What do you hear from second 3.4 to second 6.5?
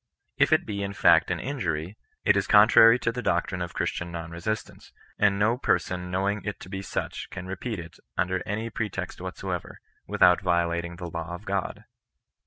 of Christian non resistance; and no person knowing